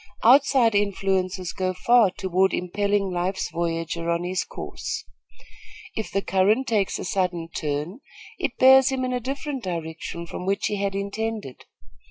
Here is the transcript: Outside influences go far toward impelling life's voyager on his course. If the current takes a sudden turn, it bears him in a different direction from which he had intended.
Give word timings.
Outside 0.23 0.73
influences 0.73 1.53
go 1.53 1.75
far 1.75 2.09
toward 2.09 2.55
impelling 2.55 3.11
life's 3.11 3.51
voyager 3.51 4.09
on 4.09 4.23
his 4.23 4.43
course. 4.43 5.05
If 5.95 6.09
the 6.09 6.23
current 6.23 6.65
takes 6.65 6.97
a 6.97 7.05
sudden 7.05 7.49
turn, 7.55 7.99
it 8.39 8.57
bears 8.57 8.89
him 8.91 9.05
in 9.05 9.13
a 9.13 9.19
different 9.19 9.63
direction 9.63 10.25
from 10.25 10.47
which 10.47 10.65
he 10.65 10.77
had 10.77 10.95
intended. 10.95 11.65